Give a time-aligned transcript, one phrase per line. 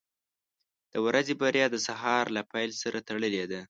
[0.91, 3.59] •د ورځې بریا د سهار له پیل سره تړلې ده.